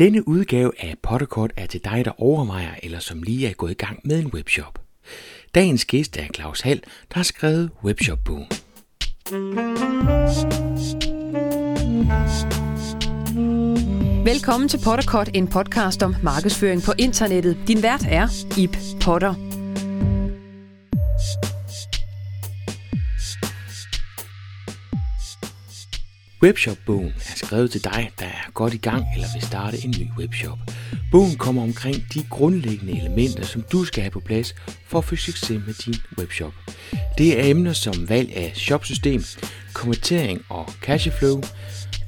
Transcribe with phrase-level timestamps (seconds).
[0.00, 3.74] Denne udgave af Potterkort er til dig, der overvejer eller som lige er gået i
[3.74, 4.78] gang med en webshop.
[5.54, 8.46] Dagens gæst er Claus Hall, der har skrevet webshop-bogen.
[14.24, 17.56] Velkommen til Potterkort, en podcast om markedsføring på internettet.
[17.68, 18.28] Din vært er
[18.58, 19.34] Ip Potter.
[26.42, 30.06] Webshop-bogen er skrevet til dig, der er godt i gang eller vil starte en ny
[30.18, 30.58] webshop.
[31.10, 34.54] Bogen kommer omkring de grundlæggende elementer, som du skal have på plads
[34.86, 36.52] for at få succes med din webshop.
[37.18, 39.24] Det er emner som valg af shopsystem,
[39.72, 41.42] konvertering og cashflow,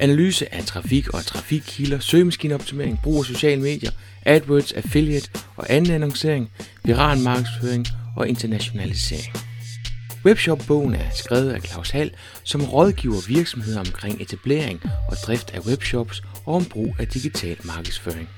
[0.01, 3.91] analyse af trafik og trafikkilder, søgemaskineoptimering, brug af sociale medier,
[4.23, 6.51] AdWords, affiliate og anden annoncering,
[6.85, 9.52] viral markedsføring og internationalisering.
[10.25, 12.11] Webshop-bogen er skrevet af Claus Hall,
[12.45, 18.29] som rådgiver virksomheder omkring etablering og drift af webshops og om brug af digital markedsføring.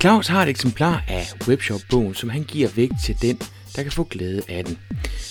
[0.00, 3.40] Claus har et eksemplar af Webshop-bogen, som han giver væk til den,
[3.76, 4.78] der kan få glæde af den.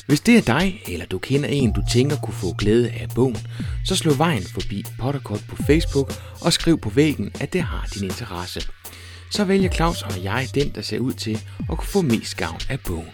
[0.08, 3.38] Hvis det er dig, eller du kender en, du tænker kunne få glæde af bogen,
[3.86, 8.03] så slå vejen forbi Potterkort på Facebook og skriv på væggen, at det har din
[8.03, 8.61] interesse.
[9.31, 12.59] Så vælger Claus og jeg den, der ser ud til at kunne få mest gavn
[12.69, 13.09] af bogen.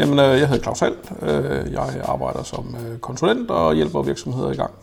[0.00, 0.96] Jamen, øh, jeg hedder Claus Hall.
[1.22, 4.74] Øh, jeg arbejder som øh, konsulent og hjælper virksomheder i gang.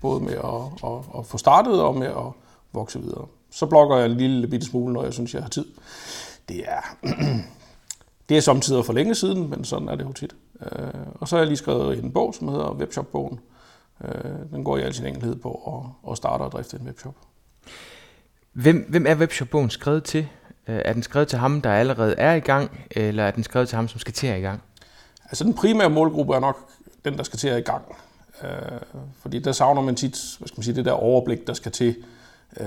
[0.00, 2.32] Både med at, at, at få startet og med at
[2.72, 3.26] vokse videre.
[3.50, 5.64] Så blogger jeg en lille bitte smule, når jeg synes, jeg har tid.
[6.48, 6.96] Det er,
[8.28, 10.34] det er samtidig for længe siden, men sådan er det jo tit.
[11.14, 13.40] Og så har jeg lige skrevet en bog, som hedder Webshop-bogen.
[14.52, 15.50] Den går i al sin enkelhed på
[16.06, 17.14] at, at starte og drifte en webshop.
[18.52, 20.28] Hvem, hvem er Webshop-bogen skrevet til?
[20.68, 23.68] Øh, er den skrevet til ham, der allerede er i gang, eller er den skrevet
[23.68, 24.62] til ham, som skal til at i gang?
[25.24, 26.68] Altså den primære målgruppe er nok
[27.04, 27.84] den, der skal til at i gang.
[28.42, 28.48] Øh,
[29.20, 31.96] fordi der savner man tit hvad skal man sige, det der overblik, der skal til.
[32.60, 32.66] Øh,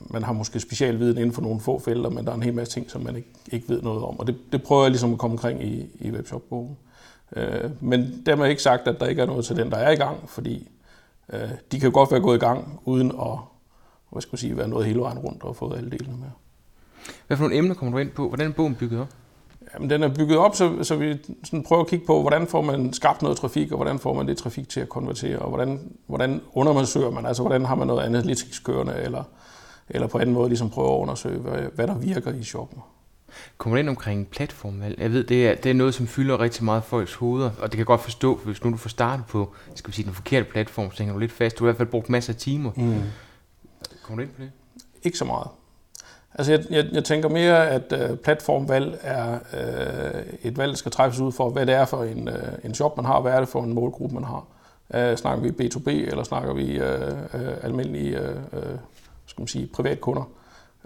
[0.00, 2.72] man har måske specialviden inden for nogle få felter, men der er en hel masse
[2.72, 4.20] ting, som man ikke, ikke ved noget om.
[4.20, 6.76] Og det, det prøver jeg ligesom at komme omkring i, i webshop-bogen.
[7.36, 9.96] Øh, men dermed ikke sagt, at der ikke er noget til den, der er i
[9.96, 10.68] gang, fordi
[11.32, 13.38] øh, de kan godt være gået i gang, uden at
[14.10, 16.28] hvad skal man sige, være noget hele vejen rundt og fået alle delene med.
[17.26, 18.28] Hvad for nogle emner kommer du ind på?
[18.28, 19.08] Hvordan er bogen bygget op?
[19.74, 22.62] Jamen, den er bygget op, så, så vi sådan prøver at kigge på, hvordan får
[22.62, 25.80] man skabt noget trafik, og hvordan får man det trafik til at konvertere, og hvordan,
[26.06, 29.24] hvordan undersøger man, altså hvordan har man noget analytisk kørende, eller,
[29.88, 32.78] eller på anden måde ligesom prøve at undersøge, hvad, hvad der virker i shoppen.
[33.58, 35.00] Kommer ind omkring platformvalg?
[35.00, 37.76] Jeg ved, det er, det er noget, som fylder rigtig meget folks hoveder, og det
[37.76, 40.92] kan godt forstå, hvis nu du får startet på skal vi sige, den forkerte platform,
[40.92, 41.58] så hænger du lidt fast.
[41.58, 42.70] Du har i hvert fald brugt masser af timer.
[42.76, 43.02] Mm.
[44.02, 44.50] Kommer du ind på det?
[45.02, 45.48] Ikke så meget.
[46.34, 50.92] Altså jeg, jeg, jeg tænker mere, at øh, platformvalg er øh, et valg, der skal
[50.92, 53.38] træffes ud for, hvad det er for en, øh, en shop, man har, hvad er
[53.38, 54.44] det for en målgruppe, man har.
[54.94, 58.76] Øh, snakker vi B2B, eller snakker vi øh, øh, almindelige øh, øh
[59.30, 60.30] skal man sige, privatkunder,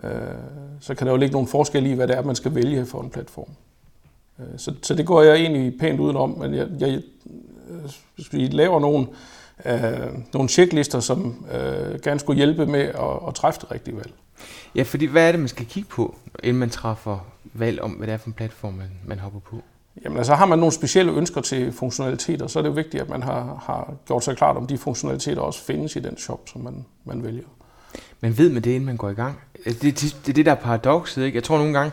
[0.03, 0.10] øh,
[0.81, 3.00] så kan der jo ligge nogle forskelle i, hvad det er, man skal vælge for
[3.00, 3.49] en platform.
[4.38, 7.03] Øh, så, så det går jeg egentlig pænt udenom, men jeg, jeg,
[7.71, 9.06] øh, hvis vi laver nogle,
[9.66, 14.12] øh, nogle checklister, som øh, gerne skulle hjælpe med at, at træffe det rigtige valg.
[14.75, 17.19] Ja, fordi hvad er det, man skal kigge på, inden man træffer
[17.53, 19.62] valg om, hvad det er for en platform, man, man hopper på?
[20.04, 23.09] Jamen altså har man nogle specielle ønsker til funktionaliteter, så er det jo vigtigt, at
[23.09, 26.60] man har, har gjort sig klart, om de funktionaliteter også findes i den shop, som
[26.60, 27.44] man, man vælger.
[28.20, 29.41] Men ved man det, inden man går i gang?
[29.64, 31.37] Det, det, det er det, der er paradokset, ikke?
[31.37, 31.93] Jeg tror nogle gange,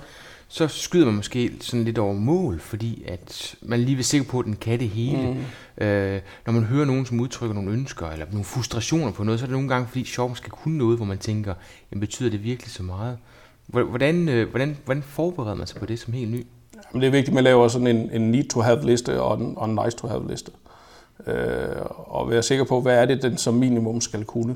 [0.53, 4.39] så skyder man måske sådan lidt over mål, fordi at man lige vil sikker på,
[4.39, 5.37] at den kan det hele.
[5.77, 5.85] Mm.
[5.85, 9.45] Øh, når man hører nogen, som udtrykker nogle ønsker, eller nogle frustrationer på noget, så
[9.45, 11.53] er det nogle gange, fordi shoppen skal kunne noget, hvor man tænker,
[11.91, 13.17] jamen betyder det virkelig så meget?
[13.67, 16.47] Hvordan, øh, hvordan, hvordan forbereder man sig på det som helt ny?
[16.93, 19.79] Jamen, det er vigtigt, at man laver sådan en, en need-to-have-liste og en, og en
[19.85, 20.51] nice-to-have-liste.
[21.27, 24.55] Øh, og være sikker på, hvad er det, den som minimum skal kunne.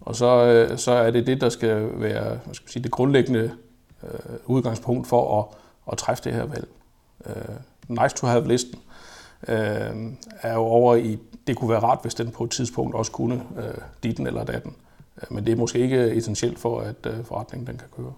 [0.00, 3.50] Og så, øh, så er det det, der skal være hvad skal sige, det grundlæggende
[4.04, 5.46] øh, udgangspunkt for at,
[5.92, 6.68] at træffe det her valg.
[7.26, 7.56] Øh,
[7.88, 8.78] nice to have listen
[9.48, 10.12] øh,
[10.42, 13.42] er jo over i, det kunne være rart, hvis den på et tidspunkt også kunne
[13.58, 14.74] øh, ditten eller datten.
[15.22, 18.12] Øh, men det er måske ikke essentielt for, at øh, forretningen den kan køre.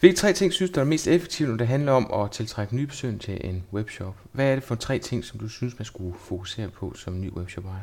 [0.00, 2.86] Hvilke tre ting synes du er mest effektive, når det handler om at tiltrække nye
[2.86, 4.14] besøgende til en webshop?
[4.32, 7.30] Hvad er det for tre ting, som du synes, man skulle fokusere på som ny
[7.30, 7.82] webshop ejer?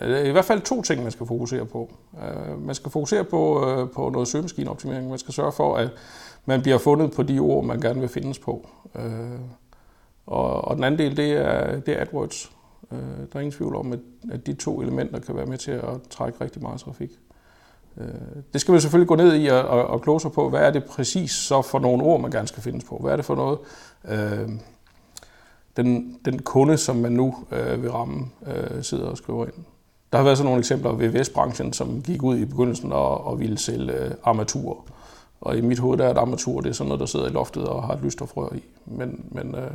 [0.00, 1.90] Øh, I hvert fald to ting, man skal fokusere på.
[2.22, 5.08] Øh, man skal fokusere på, på noget søgemaskineoptimering.
[5.08, 5.90] Man skal sørge for, at
[6.46, 8.68] man bliver fundet på de ord, man gerne vil findes på.
[8.94, 9.40] Øh,
[10.26, 12.52] og, og den anden del, det er, det er AdWords.
[12.92, 13.98] Øh, der er ingen tvivl om, at,
[14.32, 17.10] at de to elementer kan være med til at trække rigtig meget trafik.
[17.96, 18.06] Øh,
[18.52, 20.70] det skal man selvfølgelig gå ned i og, og, og kloge sig på, hvad er
[20.70, 22.96] det præcis så for nogle ord, man gerne skal findes på?
[22.96, 23.58] Hvad er det for noget,
[24.08, 24.48] øh,
[25.76, 29.54] den, den kunde, som man nu øh, vil ramme, øh, sidder og skriver ind?
[30.12, 33.40] Der har været sådan nogle eksempler ved VVS-branchen, som gik ud i begyndelsen og, og
[33.40, 34.84] ville sælge øh, armaturer.
[35.42, 37.30] Og i mit hoved der er et armatur, det er sådan noget, der sidder i
[37.30, 38.62] loftet og har et lysstofrør i.
[38.86, 39.70] Men, men øh,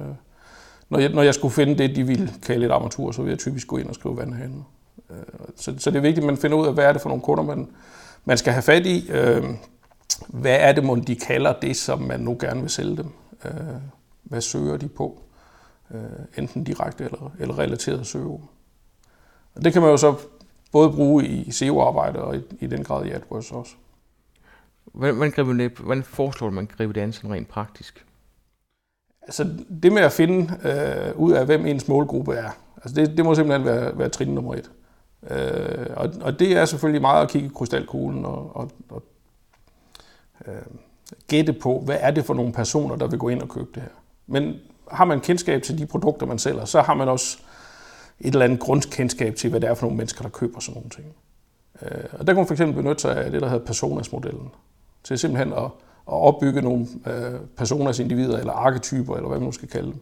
[0.90, 3.40] når, jeg, når jeg skulle finde det, de ville kalde et armatur, så ville jeg
[3.40, 4.66] typisk gå ind og skrive vandhanen.
[5.10, 5.16] Øh,
[5.56, 7.24] så, så det er vigtigt, at man finder ud af, hvad er det for nogle
[7.24, 7.68] kunder, man,
[8.26, 9.10] man skal have fat i.
[9.12, 9.44] Øh,
[10.28, 13.10] hvad er det, man de kalder det, som man nu gerne vil sælge dem?
[13.46, 13.52] Øh,
[14.24, 15.22] hvad søger de på?
[15.92, 16.02] Øh,
[16.38, 18.50] enten direkte eller, eller relateret søgeord.
[19.56, 20.16] Og det kan man jo så
[20.72, 23.72] både bruge i SEO-arbejde og i, i den grad i AdWords også.
[24.94, 28.06] Hvordan, hvordan, griber det, hvordan foreslår du, man griber det an sådan rent praktisk?
[29.22, 29.44] Altså
[29.84, 32.50] det med at finde øh, ud af, hvem ens målgruppe er,
[32.84, 34.72] altså det, det må simpelthen være, være trin nummer et.
[35.30, 39.04] Øh, og, og det er selvfølgelig meget at kigge i krystalkuglen og, og, og
[40.48, 40.54] øh,
[41.28, 43.82] gætte på, hvad er det for nogle personer, der vil gå ind og købe det
[43.82, 43.90] her.
[44.28, 44.56] Men
[44.92, 47.38] har man kendskab til de produkter, man sælger, så har man også
[48.20, 50.90] et eller andet grundkendskab til, hvad det er for nogle mennesker, der køber sådan nogle
[50.90, 51.16] ting.
[51.82, 54.50] Øh, og der kan man fx benytte sig af det, der hedder personasmodellen
[55.04, 55.64] til simpelthen at,
[56.08, 60.00] at opbygge nogle øh, personas individer, eller arketyper, eller hvad man nu skal kalde dem,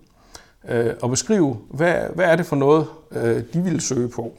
[0.69, 4.33] øh, og beskrive, hvad, hvad er det for noget, øh, de vil søge på.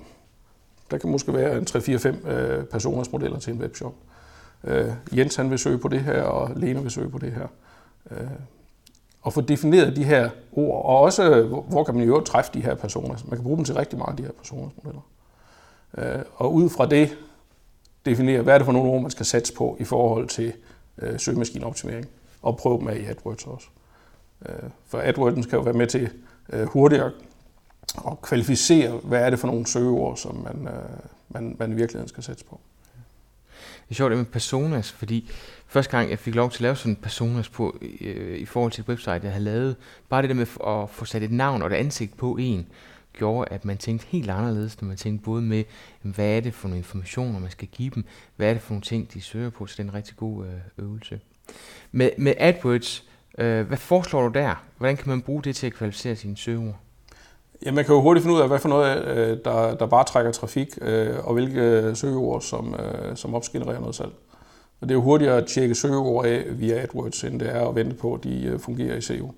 [0.91, 3.94] Der kan måske være en 3-4-5 øh, personers modeller til en webshop.
[4.64, 7.47] Øh, Jens han vil søge på det her, og Lena vil søge på det her.
[8.11, 8.26] Øh,
[9.23, 12.61] og få defineret de her ord, og også hvor kan man i øvrigt træffe de
[12.61, 13.14] her personer.
[13.25, 15.03] Man kan bruge dem til rigtig meget, de her personers modeller.
[15.99, 17.17] Øh, og ud fra det
[18.11, 20.53] definere, hvad er det for nogle ord, man skal satse på i forhold til
[21.03, 22.06] øh, søgemaskineoptimering,
[22.43, 23.67] og prøve dem af i AdWords også.
[24.49, 26.11] Øh, for AdWords kan jo være med til
[26.53, 27.11] øh, hurtigere
[27.97, 30.91] og kvalificere, hvad er det for nogle søgeord, som man, øh,
[31.29, 32.61] man, man i virkeligheden skal sætte på.
[33.88, 35.31] Det er sjovt det med personas, fordi
[35.67, 38.73] første gang jeg fik lov til at lave sådan en personas på, øh, i forhold
[38.73, 39.76] til et website, jeg havde lavet,
[40.08, 42.67] bare det der med at få sat et navn og et ansigt på en,
[43.16, 45.64] gjorde, at man tænkte helt anderledes, når man tænkte både med,
[46.02, 48.04] hvad er det for nogle informationer, man skal give dem,
[48.36, 50.46] hvad er det for nogle ting, de søger på, så det er en rigtig god
[50.46, 51.20] øh, øvelse.
[51.92, 53.04] Med, med AdWords,
[53.38, 54.64] øh, hvad foreslår du der?
[54.78, 56.76] Hvordan kan man bruge det til at kvalificere sine søgeord?
[57.66, 60.04] Ja, man kan jo hurtigt finde ud af, hvad for noget, øh, der, der bare
[60.04, 62.74] trækker trafik, øh, og hvilke øh, søgeord, som,
[63.14, 64.12] som opgenererer noget salg.
[64.80, 67.74] Og det er jo hurtigere at tjekke søgeord af via AdWords, end det er at
[67.74, 69.34] vente på, at de fungerer i SEO.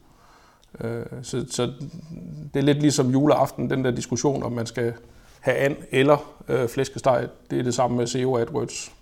[0.80, 1.72] Øh, så, så
[2.54, 4.92] det er lidt ligesom juleaften, den der diskussion, om man skal
[5.40, 7.28] have and eller øh, flæskesteg.
[7.50, 8.92] Det er det samme med SEO AdWords.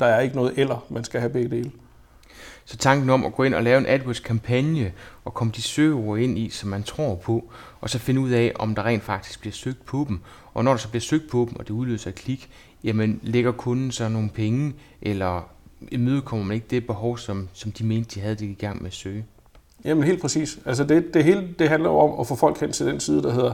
[0.00, 1.70] Der er ikke noget eller, man skal have begge dele.
[2.64, 4.92] Så tanken om at gå ind og lave en AdWords-kampagne
[5.24, 8.52] og komme de søgeord ind i, som man tror på, og så finde ud af,
[8.54, 10.20] om der rent faktisk bliver søgt på dem.
[10.54, 12.50] Og når der så bliver søgt på dem, og det udløser et klik,
[12.84, 15.50] jamen lægger kunden så nogle penge, eller
[15.90, 18.86] imødekommer man ikke det behov, som, som de mente, de havde det i gang med
[18.86, 19.24] at søge?
[19.84, 20.58] Jamen helt præcis.
[20.66, 23.32] Altså det, det hele det handler om at få folk hen til den side, der
[23.32, 23.52] hedder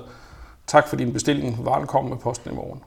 [0.66, 2.80] tak for din bestilling, varen kommer med posten i morgen.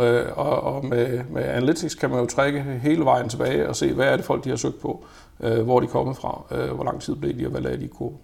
[0.00, 3.92] Øh, og, og med, med Analytics kan man jo trække hele vejen tilbage og se,
[3.92, 5.04] hvad er det folk, de har søgt på,
[5.40, 7.80] øh, hvor er de kommet fra, øh, hvor lang tid blev de, og hvad lavede
[7.80, 8.18] de i kurven.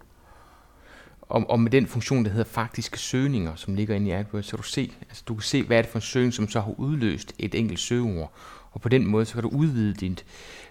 [1.22, 4.56] Og, og med den funktion, der hedder faktiske søgninger, som ligger inde i AdWords, så
[4.56, 6.74] du, se, altså du kan se, hvad er det for en søgning, som så har
[6.76, 8.32] udløst et enkelt søgeord.
[8.76, 10.18] Og på den måde, så kan du udvide din,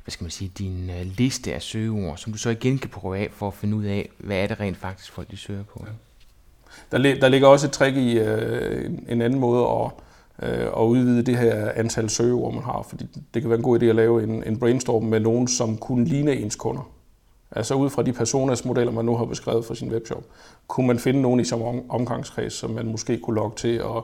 [0.04, 3.18] hvad skal man sige, din øh, liste af søgeord, som du så igen kan prøve
[3.18, 5.86] af for at finde ud af, hvad er det rent faktisk folk de søger på.
[5.88, 6.98] Ja.
[6.98, 9.92] Der, der ligger også et trick i øh, en anden måde at,
[10.50, 12.86] øh, at udvide det her antal søgeord, man har.
[12.90, 15.78] Fordi det kan være en god idé at lave en, en brainstorm med nogen, som
[15.78, 16.90] kunne ligne ens kunder.
[17.52, 20.24] Altså ud fra de personas modeller, man nu har beskrevet for sin webshop,
[20.68, 24.04] kunne man finde nogen i samme omgangskreds, som man måske kunne logge til at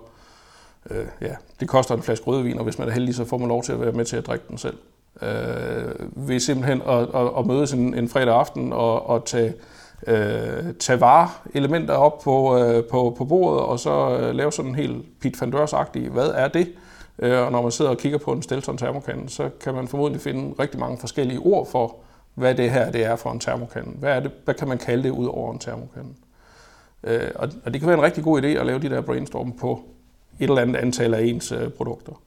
[0.89, 3.47] Øh, ja, det koster en flaske rødvin, og hvis man er heldig, så får man
[3.47, 4.77] lov til at være med til at drikke den selv.
[5.21, 9.53] Øh, ved simpelthen at, at, at mødes en, en fredag aften og, og tage,
[10.07, 14.75] øh, tage vareelementer op på, øh, på, på bordet, og så øh, lave sådan en
[14.75, 16.67] helt Pete van agtig hvad er det?
[17.19, 20.21] Øh, og når man sidder og kigger på en Stelton termokande, så kan man formodentlig
[20.21, 21.95] finde rigtig mange forskellige ord for,
[22.35, 23.91] hvad det her det er for en termokande.
[23.99, 26.09] Hvad, er det, hvad kan man kalde det ud over en termokande?
[27.03, 29.51] Øh, og, og det kan være en rigtig god idé at lave de der brainstorm
[29.51, 29.83] på
[30.39, 32.21] et eller andet antal af ens øh, produkter.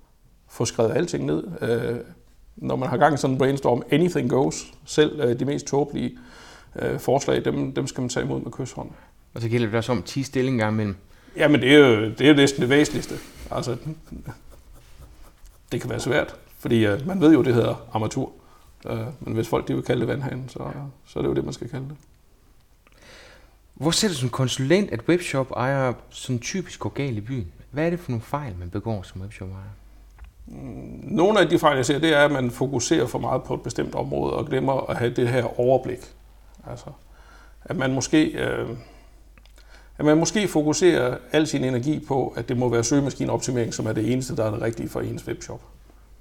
[0.49, 1.45] Få skrevet alting ned.
[1.61, 1.97] Øh,
[2.57, 4.67] når man har gang i sådan en brainstorm, anything goes.
[4.85, 6.19] Selv øh, de mest tåbelige
[6.77, 8.91] øh, forslag, dem, dem skal man tage imod med kysshånd.
[9.35, 10.97] Og så gælder det også om 10 stillinger men...
[11.37, 13.15] Jamen, det er jo, det er jo næsten det væsentligste.
[13.51, 13.77] Altså,
[15.73, 18.33] det kan være svært, fordi øh, man ved jo, det hedder armatur.
[18.87, 20.71] Øh, men hvis folk de vil kalde det vandhanen, så,
[21.07, 21.97] så er det jo det, man skal kalde det.
[23.75, 27.53] Hvor sætter du som konsulent, at webshop ejer sådan typisk går galt i byen?
[27.75, 29.63] Hvad er det for nogle fejl, man begår som webshop ejer?
[30.47, 33.55] Mm, nogle af de fejl, jeg ser, det er, at man fokuserer for meget på
[33.55, 35.99] et bestemt område og glemmer at have det her overblik.
[36.71, 36.87] Altså,
[37.65, 38.69] at man måske, øh,
[39.99, 43.93] at man måske fokuserer al sin energi på, at det må være søgemaskineoptimering, som er
[43.93, 45.61] det eneste, der er det rigtige for ens webshop.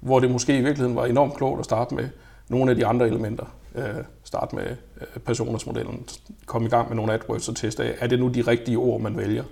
[0.00, 2.08] Hvor det måske i virkeligheden var enormt klogt at starte med
[2.48, 3.46] nogle af de andre elementer.
[3.74, 3.84] Øh,
[4.24, 4.66] starte med
[5.00, 6.06] øh, personersmodellen,
[6.46, 9.00] komme i gang med nogle AdWords og teste af, er det nu de rigtige ord,
[9.00, 9.44] man vælger.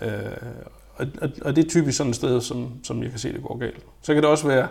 [0.00, 0.10] Øh,
[1.00, 3.42] og, og, og det er typisk sådan et sted, som, som jeg kan se, det
[3.42, 3.84] går galt.
[4.02, 4.68] Så kan det også være,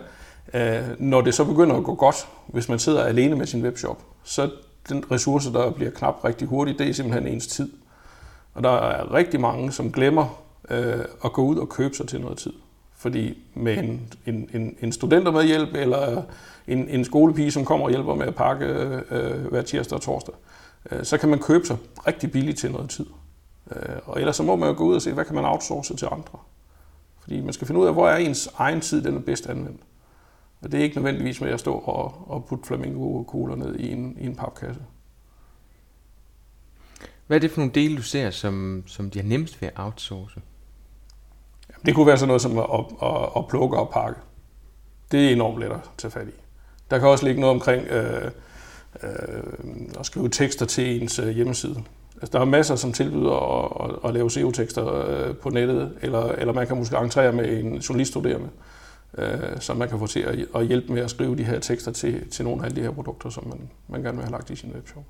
[0.54, 4.02] øh, når det så begynder at gå godt, hvis man sidder alene med sin webshop,
[4.24, 4.50] så
[4.88, 7.72] den ressource, der bliver knap rigtig hurtigt, det er simpelthen ens tid.
[8.54, 12.20] Og der er rigtig mange, som glemmer øh, at gå ud og købe sig til
[12.20, 12.52] noget tid.
[12.96, 16.22] Fordi med en, en, en, en hjælp eller
[16.68, 20.02] en, en skolepige, som kommer og hjælper med at pakke øh, øh, hver tirsdag og
[20.02, 20.34] torsdag,
[20.90, 23.06] øh, så kan man købe sig rigtig billigt til noget tid.
[23.76, 25.96] Øh, og ellers så må man jo gå ud og se, hvad kan man outsource
[25.96, 26.38] til andre.
[27.20, 29.80] Fordi man skal finde ud af, hvor er ens egen tid, den er bedst anvendt.
[30.62, 34.16] Og det er ikke nødvendigvis med at stå og, og putte flamingo-kugler ned i en,
[34.20, 34.80] i en papkasse.
[37.26, 39.74] Hvad er det for nogle dele, du ser, som, som de har nemmest ved at
[39.76, 40.40] outsource?
[41.70, 42.64] Jamen, det kunne være sådan noget som at,
[43.02, 44.20] at, at plukke og pakke.
[45.12, 46.40] Det er enormt let at tage fat i.
[46.90, 48.30] Der kan også ligge noget omkring øh,
[49.02, 49.42] øh,
[49.98, 51.84] at skrive tekster til ens øh, hjemmeside.
[52.22, 56.28] Altså, der er masser, som tilbyder at, at, at lave SEO-tekster øh, på nettet, eller,
[56.28, 58.48] eller man kan måske entrere med en journaliststuderende,
[59.18, 61.92] øh, som man kan få til at, at hjælpe med at skrive de her tekster
[61.92, 64.56] til, til nogle af de her produkter, som man, man gerne vil have lagt i
[64.56, 65.04] sin webshop.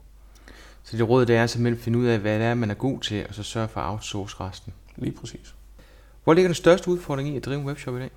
[0.82, 2.74] Så det råd det er simpelthen at finde ud af, hvad det er, man er
[2.74, 4.72] god til, og så sørge for at outsource resten.
[4.96, 5.54] Lige præcis.
[6.24, 8.10] Hvor ligger den største udfordring i at drive en webshop i dag?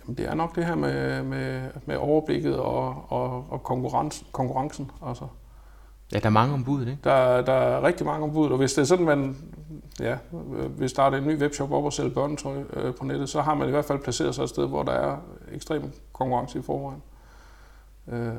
[0.00, 4.90] Jamen, det er nok det her med, med, med overblikket og, og, og konkurrence, konkurrencen.
[5.06, 5.26] Altså.
[6.12, 6.98] Ja, der er mange ombud, ikke?
[7.04, 9.36] Der, der er rigtig mange ombud, og hvis det er sådan, man
[10.00, 10.16] ja,
[10.68, 13.68] vil starte en ny webshop op og sælge børnetøj øh, på nettet, så har man
[13.68, 15.16] i hvert fald placeret sig et sted, hvor der er
[15.52, 17.02] ekstrem konkurrence i forvejen.
[18.08, 18.34] Øh,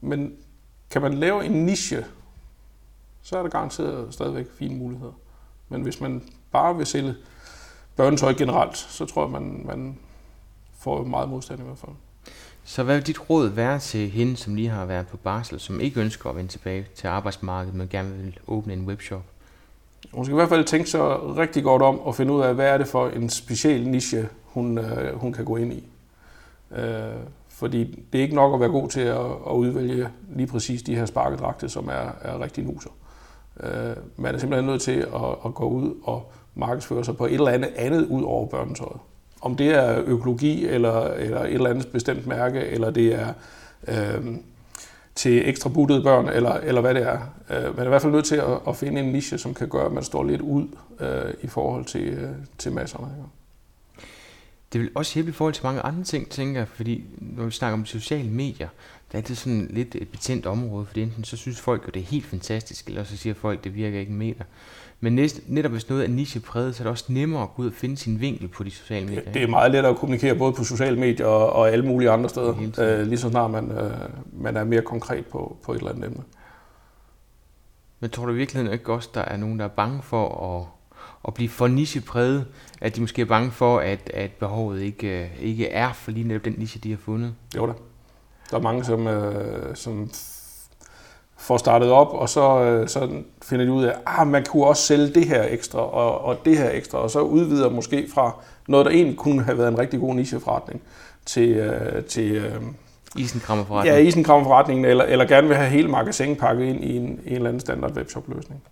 [0.00, 0.36] men
[0.90, 2.04] kan man lave en niche,
[3.22, 5.12] så er der garanteret stadigvæk fine muligheder.
[5.68, 7.14] Men hvis man bare vil sælge
[7.96, 9.98] børnetøj generelt, så tror jeg, man, man
[10.78, 11.92] får meget modstand i hvert fald.
[12.70, 15.80] Så hvad vil dit råd være til hende, som lige har været på barsel, som
[15.80, 19.22] ikke ønsker at vende tilbage til arbejdsmarkedet, men gerne vil åbne en webshop?
[20.12, 21.00] Hun skal i hvert fald tænke sig
[21.36, 24.78] rigtig godt om og finde ud af, hvad er det for en speciel niche, hun,
[24.78, 25.84] øh, hun kan gå ind i.
[26.76, 27.16] Øh,
[27.48, 30.94] fordi det er ikke nok at være god til at, at udvælge lige præcis de
[30.94, 32.90] her sparkedragte, som er, er rigtig nuser.
[33.60, 37.34] Øh, man er simpelthen nødt til at, at gå ud og markedsføre sig på et
[37.34, 39.00] eller andet andet ud over børnetøjet.
[39.40, 43.32] Om det er økologi, eller, eller et eller andet bestemt mærke, eller det er
[43.88, 44.36] øh,
[45.14, 47.18] til ekstra buttede børn, eller, eller hvad det er.
[47.50, 49.68] Øh, man er i hvert fald nødt til at, at finde en niche, som kan
[49.68, 50.66] gøre, at man står lidt ud
[51.00, 53.06] øh, i forhold til, øh, til masserne.
[53.16, 53.28] Ikke?
[54.72, 57.50] Det vil også hjælpe i forhold til mange andre ting, tænker jeg, fordi når vi
[57.50, 58.68] snakker om sociale medier,
[59.12, 62.00] der er det sådan lidt et betændt område, for enten så synes folk jo, det
[62.00, 64.44] er helt fantastisk, eller så siger folk, det virker ikke en meter.
[65.00, 67.66] Men næst, netop hvis noget er nichepræget, så er det også nemmere at gå ud
[67.66, 69.32] og finde sin vinkel på de sociale medier.
[69.32, 72.28] Det er meget lettere at kommunikere både på sociale medier og, og alle mulige andre
[72.28, 73.90] steder, øh, lige så snart man, øh,
[74.32, 76.22] man er mere konkret på, på et eller andet emne.
[78.00, 80.66] Men tror du virkelig ikke også, der er nogen, der er bange for at,
[81.28, 82.46] at blive for nichepræget,
[82.80, 86.28] at de måske er bange for, at, at behovet ikke, øh, ikke er for lige
[86.28, 87.34] netop den niche, de har fundet?
[87.56, 87.72] Jo da.
[88.50, 90.10] Der er mange, som, øh, som
[91.40, 94.66] får startet op, og så, øh, så finder de ud af, at ah, man kunne
[94.66, 98.34] også sælge det her ekstra, og, og det her ekstra, og så udvider måske fra
[98.68, 100.82] noget, der egentlig kunne have været en rigtig god nicheforretning,
[101.26, 102.62] til, øh, til øh,
[103.16, 104.02] Isenkrammerforretningen.
[104.02, 107.48] Ja, isenkrammerforretningen, eller, eller gerne vil have hele magasin pakket ind i en, en eller
[107.48, 108.62] anden standard webshop-løsning.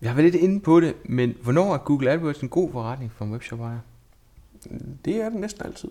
[0.00, 3.12] Vi har været lidt inde på det, men hvornår er Google AdWords en god forretning
[3.12, 3.78] for en webshop ejer?
[5.04, 5.90] Det er det næsten altid.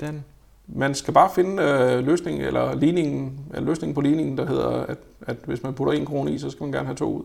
[0.00, 0.24] Den.
[0.68, 4.98] Man skal bare finde øh, løsningen, eller ligningen, eller løsningen på ligningen, der hedder, at,
[5.26, 7.24] at hvis man putter en krone i, så skal man gerne have to ud.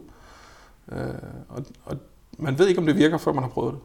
[0.91, 0.97] Øh,
[1.49, 1.97] og, og
[2.37, 3.81] man ved ikke, om det virker, før man har prøvet det.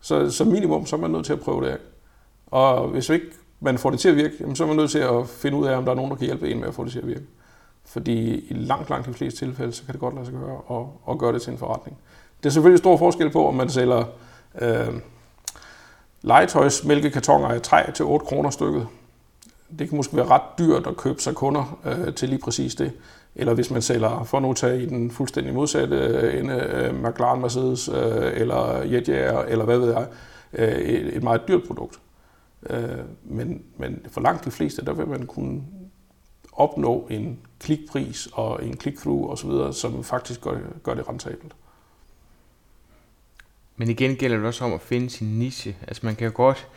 [0.00, 1.78] Så som minimum, så er man nødt til at prøve det af.
[2.46, 3.26] Og hvis ikke
[3.60, 5.66] man får det til at virke, jamen, så er man nødt til at finde ud
[5.66, 7.06] af, om der er nogen, der kan hjælpe en med at få det til at
[7.06, 7.26] virke.
[7.84, 10.86] Fordi i langt, langt de fleste tilfælde, så kan det godt lade sig gøre at,
[11.10, 11.96] at gøre det til en forretning.
[12.42, 14.04] Det er selvfølgelig stor forskel på, om man sælger
[14.60, 14.88] øh,
[16.22, 18.86] legetøjsmælkekartoner af træ til 8 kroner stykket.
[19.78, 22.92] Det kan måske være ret dyrt at købe sig kunder øh, til lige præcis det.
[23.34, 27.40] Eller hvis man sælger, for nu tage i den fuldstændig modsatte øh, ende, øh, McLaren
[27.40, 30.06] Mercedes øh, eller Jetjager, eller hvad ved jeg,
[30.52, 32.00] øh, et, et meget dyrt produkt.
[32.70, 35.62] Øh, men, men for langt de fleste, der vil man kunne
[36.52, 41.52] opnå en klikpris og en click-through osv., som faktisk gør, gør det rentabelt.
[43.76, 45.76] Men igen gælder det også om at finde sin niche.
[45.88, 46.68] Altså man kan jo godt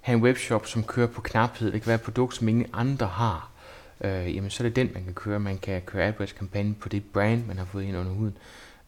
[0.00, 1.72] have en webshop, som kører på knaphed.
[1.72, 3.50] Det kan være et produkt, som ingen andre har.
[4.00, 5.40] Øh, jamen så er det den, man kan køre.
[5.40, 8.36] Man kan køre AdWords-kampagne på det brand, man har fået ind under huden.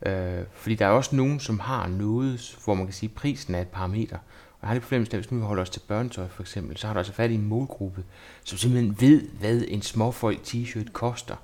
[0.06, 3.54] Øh, fordi der er også nogen, som har noget, hvor man kan sige, at prisen
[3.54, 4.16] er et parameter.
[4.16, 6.76] Og jeg har det problem, at hvis nu vi holder os til børnetøj for eksempel,
[6.76, 8.04] så har du altså fat i en målgruppe,
[8.44, 11.36] som simpelthen ved, hvad en småfolk t-shirt koster.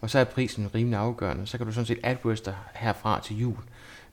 [0.00, 1.46] Og så er prisen rimelig afgørende.
[1.46, 3.56] Så kan du sådan set AdWords der herfra til jul.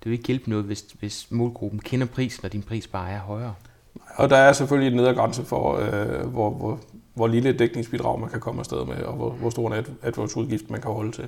[0.04, 3.20] Det vil ikke hjælpe noget, hvis, hvis målgruppen kender prisen, og din pris bare er
[3.20, 3.56] højere.
[4.16, 6.80] Og der er selvfølgelig en nedre grænse for, øh, hvor, hvor,
[7.14, 10.70] hvor lille et dækningsbidrag man kan komme afsted med, og hvor, hvor stor en AdWords-udgift
[10.70, 11.28] man kan holde til.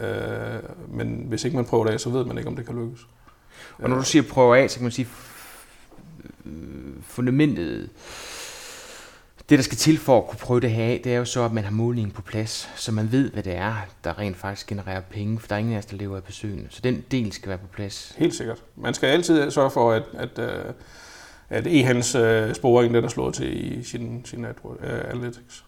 [0.00, 2.76] Øh, men hvis ikke man prøver det af, så ved man ikke, om det kan
[2.76, 3.06] lykkes.
[3.78, 5.08] Og når du siger prøve af, så kan man sige,
[7.02, 7.90] fundamentet,
[9.50, 11.44] det der skal til for at kunne prøve det her af, det er jo så,
[11.44, 14.66] at man har målingen på plads, så man ved, hvad det er, der rent faktisk
[14.66, 16.66] genererer penge, for der er ingen af os, der lever af besøgende.
[16.70, 18.14] Så den del skal være på plads.
[18.16, 18.62] Helt sikkert.
[18.76, 20.64] Man skal altid sørge for, at, at, øh,
[21.48, 24.46] at e-handels sporing, den er slået til i sin, sin
[25.10, 25.64] analytics.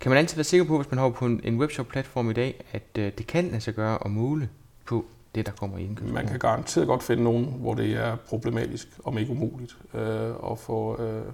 [0.00, 2.64] Kan man altid være sikker på, hvis man har på en, en webshop-platform i dag,
[2.72, 4.48] at uh, det kan sig gøre at måle
[4.86, 6.14] på det, der kommer i indkøbsbrug?
[6.14, 10.58] Man kan garanteret godt finde nogen, hvor det er problematisk, om ikke umuligt, uh, at
[10.58, 11.32] få, uh,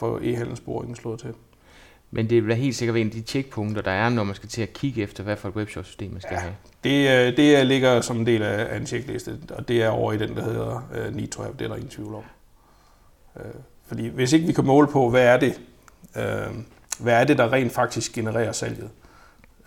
[0.00, 1.34] få e-handelssporingen slået til.
[2.10, 4.62] Men det er helt sikkert en af de checkpunkter, der er, når man skal til
[4.62, 6.54] at kigge efter, hvad for et webshop-system man skal ja, have.
[6.84, 10.36] Det, det ligger som en del af en checkliste, og det er over i den,
[10.36, 11.54] der hedder uh, Need to Have.
[11.58, 12.22] Det er der ingen tvivl om.
[13.34, 13.42] Uh,
[13.86, 15.60] fordi hvis ikke vi kan måle på, hvad er det,
[16.16, 16.56] uh,
[17.00, 18.90] hvad er det, der rent faktisk genererer salget,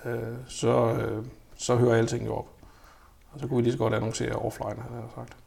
[0.06, 1.26] øh, så, øh,
[1.56, 2.50] så hører alting jo op.
[3.32, 5.38] Og så kunne vi lige så godt annoncere offline, han har sagt.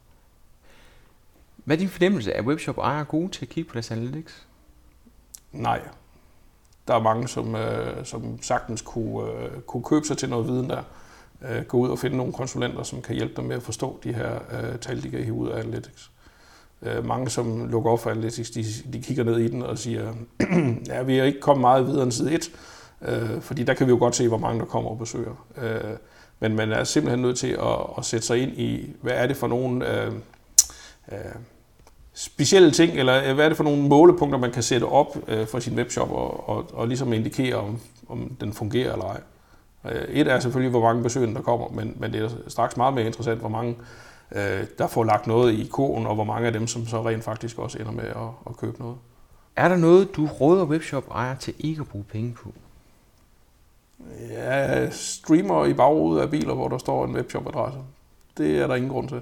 [1.57, 2.33] Hvad er din fornemmelse?
[2.33, 4.47] Er webshop ejer gode til at kigge på deres analytics?
[5.57, 5.81] Nej.
[6.89, 10.71] Der er mange, som, øh, som sagtens kunne, øh, kunne købe sig til noget viden
[10.71, 10.83] der.
[11.49, 14.13] Øh, gå ud og finde nogle konsulenter, som kan hjælpe dem med at forstå de
[14.13, 16.11] her øh, tal, de kan hive ud af analytics.
[16.83, 20.13] Øh, mange, som lukker op for Analytics, de, de kigger ned i den og siger,
[20.89, 22.51] ja, vi er ikke kommet meget videre end side 1,
[23.03, 25.47] øh, fordi der kan vi jo godt se, hvor mange der kommer og besøger.
[25.57, 25.97] Øh,
[26.41, 29.37] men man er simpelthen nødt til at, at sætte sig ind i, hvad er det
[29.37, 30.13] for nogle øh,
[31.13, 31.19] øh,
[32.17, 35.59] specielle ting, eller hvad er det for nogle målepunkter, man kan sætte op øh, for
[35.61, 39.21] sin webshop og, og, og ligesom indikere, om, om den fungerer eller ej.
[39.85, 42.95] Øh, et er selvfølgelig, hvor mange besøgende der kommer, men, men det er straks meget
[42.95, 43.77] mere interessant, hvor mange
[44.33, 47.25] øh, der får lagt noget i koen, og hvor mange af dem, som så rent
[47.25, 48.97] faktisk også ender med at, at købe noget.
[49.57, 52.53] Er der noget, du råder webshop-ejer til ikke at bruge penge på?
[54.31, 57.79] Ja, streamer i bagruden af biler, hvor der står en webshop-adresse.
[58.39, 59.21] Det er der ingen grund til.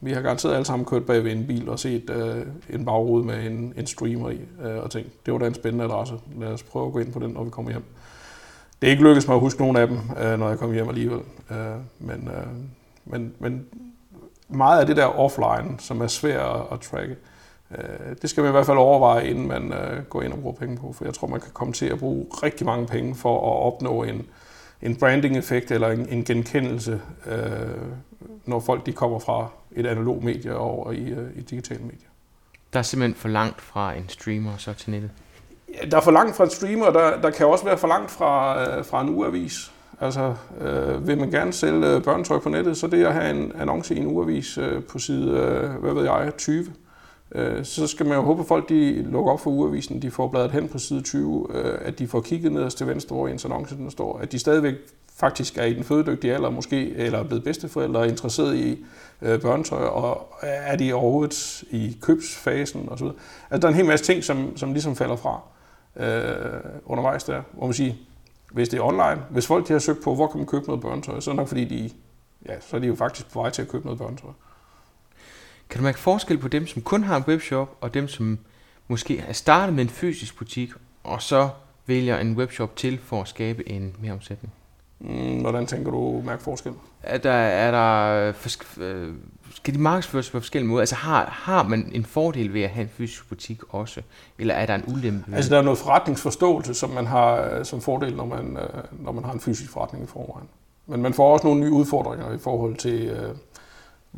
[0.00, 3.24] Vi har garanteret alle sammen kørt bag ved en bil og set øh, en bagrude
[3.24, 6.14] med en, en streamer i, øh, og tænkt, det var da en spændende adresse.
[6.40, 7.84] Lad os prøve at gå ind på den, når vi kommer hjem.
[8.80, 10.88] Det er ikke lykkedes mig at huske nogen af dem, øh, når jeg kom hjem
[10.88, 11.20] alligevel.
[11.50, 11.56] Øh,
[11.98, 12.46] men, øh,
[13.04, 13.66] men, men
[14.48, 17.16] meget af det der offline, som er svært at, at tracke,
[17.70, 20.56] øh, det skal man i hvert fald overveje, inden man øh, går ind og bruger
[20.56, 20.92] penge på.
[20.92, 24.02] For jeg tror, man kan komme til at bruge rigtig mange penge for at opnå
[24.02, 24.26] en,
[24.82, 27.38] en branding-effekt eller en, en genkendelse, øh,
[28.44, 32.08] når folk de kommer fra et analog medie over i, øh, i digitale medier.
[32.72, 35.10] Der er simpelthen for langt fra en streamer så til nettet?
[35.74, 38.10] Ja, der er for langt fra en streamer, der, der kan også være for langt
[38.10, 39.72] fra, øh, fra en ugeavis.
[40.00, 43.94] Altså, øh, vil man gerne sælge børnetøj på nettet, så det at have en annonce
[43.94, 46.66] i en ugeavis øh, på side, øh, hvad ved jeg, 20,
[47.32, 50.28] øh, så skal man jo håbe, at folk de lukker op for ugeavisen, de får
[50.28, 53.44] bladet hen på side 20, øh, at de får kigget ned til venstre, hvor ens
[53.44, 54.74] annonce den står, at de stadigvæk
[55.16, 58.84] faktisk er i den fødedygtige alder, måske, eller er blevet bedsteforældre er interesseret i
[59.22, 63.06] øh, børnetøj, og er de overhovedet i købsfasen osv.
[63.50, 65.40] Altså, der er en hel masse ting, som, som ligesom falder fra
[65.96, 67.94] øh, undervejs der, hvor man siger,
[68.52, 70.82] hvis det er online, hvis folk de har søgt på, hvor kan man købe noget
[70.82, 71.90] børnetøj, så er det nok fordi, de,
[72.48, 74.30] ja, så er de jo faktisk på vej til at købe noget børnetøj.
[75.70, 78.38] Kan du mærke forskel på dem, som kun har en webshop, og dem, som
[78.88, 80.70] måske er startet med en fysisk butik,
[81.04, 81.48] og så
[81.86, 84.52] vælger en webshop til for at skabe en mere omsætning?
[85.00, 86.72] Mm, hvordan tænker du mærke forskel?
[87.02, 88.34] Er der, er der
[88.78, 89.14] øh,
[89.54, 90.80] skal de markedsføres på forskellige måder?
[90.80, 94.02] Altså har, har man en fordel ved at have en fysisk butik også?
[94.38, 95.36] Eller er der en ulempe?
[95.36, 99.12] Altså der er noget forretningsforståelse, som man har øh, som fordel, når man, øh, når
[99.12, 100.48] man har en fysisk forretning i forvejen.
[100.86, 103.34] Men man får også nogle nye udfordringer i forhold til, øh,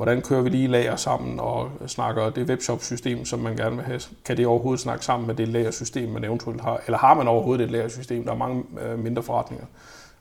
[0.00, 4.00] hvordan kører vi lige lager sammen og snakker det webshop-system, som man gerne vil have.
[4.24, 6.80] Kan det overhovedet snakke sammen med det lagersystem, man eventuelt har?
[6.86, 8.24] Eller har man overhovedet et lagersystem?
[8.24, 9.66] Der er mange øh, mindre forretninger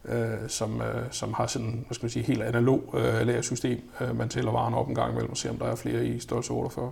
[0.05, 3.79] øh, som, øh, som har sådan, hvad skal man sige, helt analog øh, lagersystem.
[4.01, 6.19] Øh, man tæller varerne op en gang imellem og ser, om der er flere i
[6.19, 6.91] størrelse 48.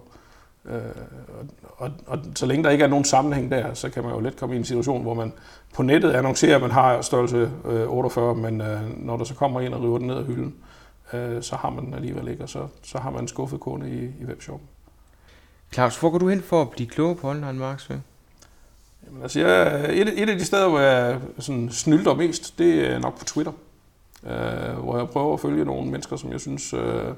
[0.66, 0.82] Øh,
[1.28, 1.46] og,
[1.78, 4.38] og, og så længe der ikke er nogen sammenhæng der, så kan man jo let
[4.38, 5.34] komme i en situation, hvor man
[5.76, 9.62] på nettet annoncerer, at man har størrelse øh, 48, men øh, når der så kommer
[9.62, 10.77] ind og river den ned af hylden, øh,
[11.42, 14.04] så har man den alligevel ikke, og så, så har man en skuffet kunde i,
[14.04, 14.68] i webshoppen.
[15.74, 18.04] Claus, hvor går du hen for at blive klogere på online markedsføring?
[19.06, 23.00] Jamen, altså, jeg, et, et af de steder, hvor jeg sådan snylder mest, det er
[23.00, 23.52] nok på Twitter.
[24.24, 27.14] Øh, hvor jeg prøver at følge nogle mennesker, som jeg synes øh,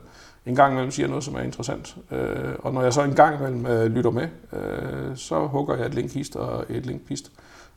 [0.45, 1.97] en gang imellem siger noget, som er interessant.
[2.11, 5.85] Øh, og når jeg så en gang imellem øh, lytter med, øh, så hugger jeg
[5.85, 7.31] et linkhist og et linkpist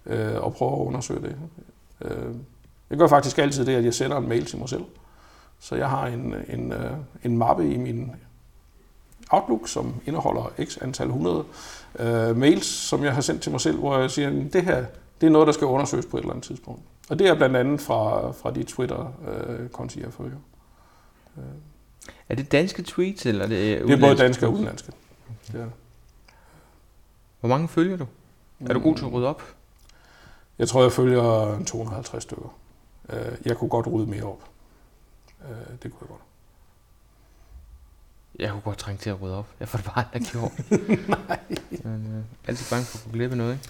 [0.06, 1.36] øh, og prøver at undersøge det.
[2.00, 2.34] Øh,
[2.90, 4.84] jeg gør faktisk altid det, at jeg sender en mail til mig selv.
[5.62, 6.92] Så jeg har en, en, øh,
[7.24, 8.10] en mappe i min
[9.30, 11.44] Outlook, som indeholder x antal 100
[11.98, 14.84] øh, mails, som jeg har sendt til mig selv, hvor jeg siger, at det her
[15.20, 16.82] det er noget, der skal undersøges på et eller andet tidspunkt.
[17.08, 20.36] Og det er blandt andet fra, fra de Twitter-konti, øh, jeg følger.
[21.38, 21.44] Øh.
[22.28, 24.92] Er det danske tweets, eller er det Det er både danske og udenlandske.
[25.48, 25.58] Okay.
[25.58, 25.64] Ja.
[27.40, 28.06] Hvor mange følger du?
[28.66, 29.42] Er du god til at rydde op?
[30.58, 32.58] Jeg tror, jeg følger 250 stykker.
[33.08, 34.51] Øh, jeg kunne godt rydde mere op.
[35.50, 36.20] Øh, det kunne jeg godt.
[38.38, 39.46] Jeg kunne godt trænge til at rydde op.
[39.60, 40.52] Jeg får det bare aldrig gjort.
[41.28, 41.38] Nej.
[41.84, 43.68] Men, øh, altid bange for at kunne glemme noget, ikke?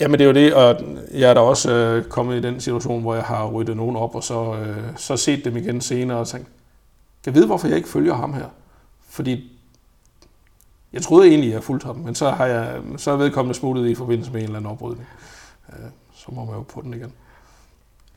[0.00, 3.02] Jamen det er jo det, og jeg er da også øh, kommet i den situation,
[3.02, 6.28] hvor jeg har ryddet nogen op, og så, øh, så set dem igen senere og
[6.28, 6.48] tænkt,
[7.26, 8.48] jeg vide, hvorfor jeg ikke følger ham her?
[9.08, 9.58] Fordi
[10.92, 13.86] jeg troede egentlig, at jeg fulgte ham, men så har jeg så er vedkommende smuttet
[13.86, 15.08] i forbindelse med en eller anden oprydning.
[15.68, 17.12] Øh, så må man jo på den igen.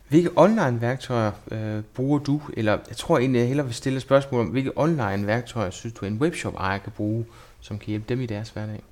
[0.08, 2.42] Hvilke online-værktøjer øh, bruger du?
[2.54, 6.06] Eller jeg tror egentlig, jeg hellere vil stille et spørgsmål om, hvilke online-værktøjer synes du,
[6.06, 7.26] en webshop-ejer kan bruge,
[7.62, 8.84] som kan hjælpe dem i deres hverdag?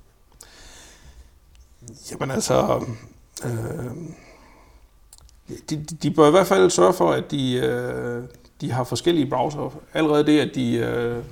[2.10, 2.84] Jamen altså,
[3.44, 3.50] øh,
[5.70, 8.22] de, de bør i hvert fald sørge for, at de, øh,
[8.60, 9.80] de har forskellige browser.
[9.94, 11.24] Allerede det, at de øh,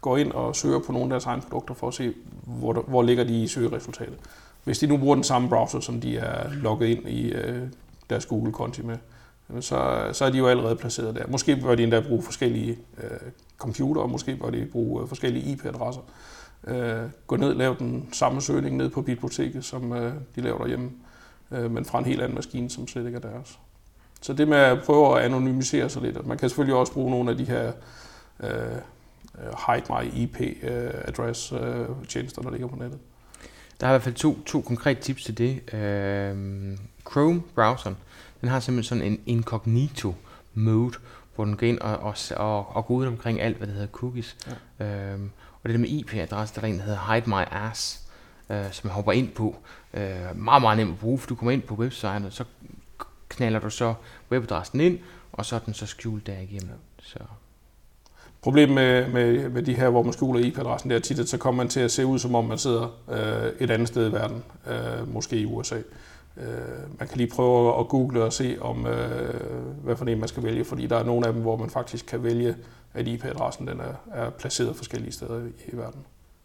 [0.00, 2.14] går ind og søger på nogle af deres egne produkter for at se,
[2.46, 4.16] hvor, hvor ligger de i søgeresultatet.
[4.64, 7.68] Hvis de nu bruger den samme browser, som de er logget ind i øh,
[8.12, 8.96] deres Google-konti med,
[9.60, 11.26] så, så er de jo allerede placeret der.
[11.28, 13.18] Måske bør de endda bruge forskellige øh,
[13.58, 16.02] computere, måske bør de bruge øh, forskellige IP-adresser.
[16.66, 20.58] Øh, gå ned og lave den samme søgning ned på biblioteket, som øh, de laver
[20.58, 20.90] derhjemme,
[21.50, 23.58] øh, men fra en helt anden maskine, som slet ikke er deres.
[24.20, 27.30] Så det med at prøve at anonymisere sig lidt, man kan selvfølgelig også bruge nogle
[27.30, 27.72] af de her
[28.40, 32.98] øh, øh hide my IP øh, address øh, tjenester, der ligger på nettet.
[33.80, 35.74] Der er i hvert fald to, to konkrete tips til det.
[35.74, 36.76] Øh,
[37.10, 37.96] Chrome-browseren,
[38.40, 40.14] den har simpelthen sådan en incognito
[40.54, 40.94] mode,
[41.34, 43.88] hvor den går ind og, og, og, og går ud omkring alt, hvad det hedder
[43.92, 44.36] cookies.
[44.80, 45.12] Ja.
[45.12, 45.30] Øhm,
[45.62, 48.00] og det der med IP-adresse, der er en, der hedder Hide My Ass,
[48.50, 49.56] øh, som jeg hopper ind på.
[49.94, 52.44] Øh, meget, meget nemt at bruge, for du kommer ind på websiden, og så
[53.28, 53.94] knaller du så
[54.30, 54.98] webadressen ind,
[55.32, 56.78] og så er den så skjult der igennem.
[57.02, 57.18] Så.
[58.42, 61.38] Problemet med, med, med de her, hvor man skjuler IP-adressen, det er tit, at så
[61.38, 64.12] kommer man til at se ud, som om man sidder øh, et andet sted i
[64.12, 65.76] verden, øh, måske i USA.
[66.36, 69.34] Øh, man kan lige prøve at google og se, om øh,
[69.82, 72.06] hvad for en man skal vælge, fordi der er nogle af dem, hvor man faktisk
[72.06, 72.56] kan vælge,
[72.94, 76.00] at IP-adressen den er, er placeret forskellige steder i, i verden,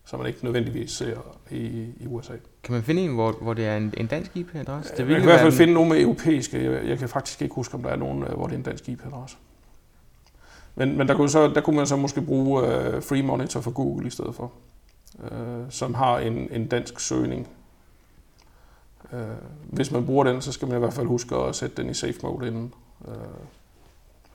[0.06, 1.18] så man ikke nødvendigvis ser
[1.52, 2.34] i, i USA.
[2.64, 4.94] Kan man finde en, hvor, hvor det er en, en dansk IP-adresse?
[4.98, 5.58] Det man kan i hvert fald en...
[5.58, 6.72] finde nogle med europæiske.
[6.72, 8.64] Jeg, jeg kan faktisk ikke huske, om der er nogen, øh, hvor det er en
[8.64, 9.38] dansk IP-adresse.
[10.76, 13.72] Men, men der, kunne så, der kunne man så måske bruge uh, Free Monitor for
[13.72, 14.52] Google i stedet for,
[15.20, 15.30] uh,
[15.70, 17.48] som har en, en dansk søgning
[19.14, 19.28] Øh,
[19.64, 21.94] hvis man bruger den, så skal man i hvert fald huske at sætte den i
[21.94, 22.74] safe mode inden.
[23.08, 23.14] Øh,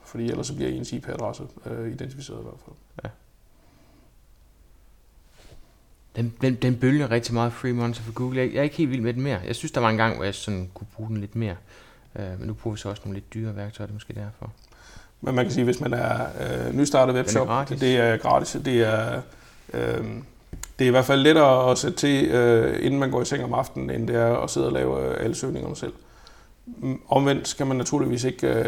[0.03, 2.75] fordi ellers så bliver ens IP-adresse øh, identificeret i hvert fald.
[3.03, 3.09] Ja.
[6.15, 8.39] Den, den, den bølger rigtig meget free monitor for Google.
[8.39, 9.39] Jeg, jeg er ikke helt vild med den mere.
[9.47, 11.55] Jeg synes, der var en gang, hvor jeg sådan kunne bruge den lidt mere.
[12.15, 14.51] Øh, men nu bruger vi så også nogle lidt dyre værktøjer, det er måske derfor.
[15.21, 16.27] Men man kan sige, hvis man er
[16.67, 18.57] øh, nystartet webshop, er det er gratis.
[18.65, 19.21] Det er,
[19.73, 20.05] øh,
[20.79, 23.43] det er i hvert fald lettere at sætte til, øh, inden man går i seng
[23.43, 25.93] om aftenen, end det er at sidde og lave øh, alle søgningerne selv.
[26.65, 28.65] Mm, omvendt skal man naturligvis ikke øh,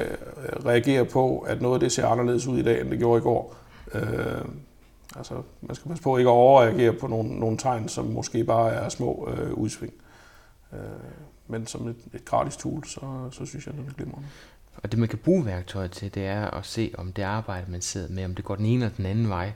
[0.65, 3.21] reagere på, at noget af det ser anderledes ud i dag, end det gjorde i
[3.21, 3.55] går.
[3.93, 4.01] Øh,
[5.15, 8.73] altså, man skal passe på ikke at overreagere på nogle, nogle tegn, som måske bare
[8.73, 9.93] er små øh, udsving.
[10.73, 10.79] Øh,
[11.47, 14.27] men som et, et gratis tool, så, så synes jeg, det er glimrende.
[14.83, 17.81] Og det man kan bruge værktøjet til, det er at se, om det arbejde, man
[17.81, 19.51] sidder med, om det går den ene eller den anden vej.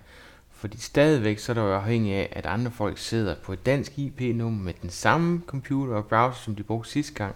[0.60, 4.00] Fordi stadigvæk så er der jo afhængig af, at andre folk sidder på et dansk
[4.00, 7.36] IP-nummer med den samme computer og browser, som de brugte sidste gang.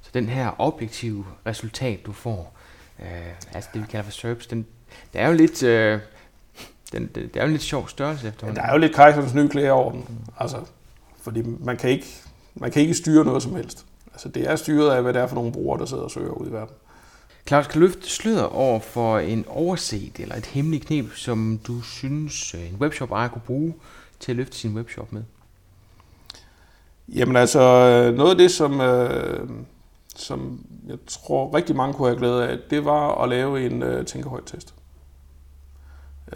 [0.00, 2.56] Så den her objektive resultat, du får,
[3.00, 3.06] øh,
[3.52, 4.66] altså det vi kalder for SERPs, den,
[5.12, 5.62] det er jo lidt...
[5.62, 6.00] Øh,
[6.92, 8.46] den, det, det er jo en lidt sjov størrelse efter.
[8.46, 10.08] Ja, der er jo lidt kejserens nye klæder over den.
[10.38, 10.56] Altså,
[11.20, 12.06] fordi man kan, ikke,
[12.54, 13.86] man kan ikke styre noget som helst.
[14.12, 16.30] Altså, det er styret af, hvad det er for nogle brugere, der sidder og søger
[16.30, 16.74] ud i verden.
[17.46, 22.54] Claus, kan løfte sløret over for en overset eller et hemmeligt knep, som du synes,
[22.54, 23.74] øh, en webshop ejer kunne bruge
[24.20, 25.22] til at løfte sin webshop med?
[27.08, 29.48] Jamen altså, øh, noget af det, som, øh,
[30.16, 34.06] som jeg tror rigtig mange kunne have glæde af, det var at lave en øh,
[34.06, 34.74] tænkehøjt-test.